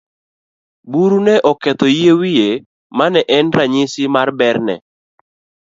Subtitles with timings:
[0.91, 2.49] Buru ne oketho yie wiye
[2.97, 4.75] mane en ranyisi mar berne.